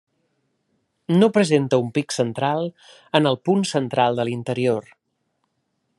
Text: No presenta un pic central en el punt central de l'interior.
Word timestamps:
No 1.17 1.27
presenta 1.35 1.79
un 1.83 1.91
pic 1.99 2.15
central 2.17 2.65
en 3.21 3.33
el 3.33 3.39
punt 3.51 3.69
central 3.73 4.19
de 4.21 4.27
l'interior. 4.31 4.93